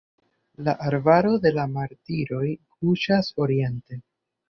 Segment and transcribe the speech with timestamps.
[0.69, 2.43] La arbaro de la martiroj
[2.75, 4.05] kuŝas oriente.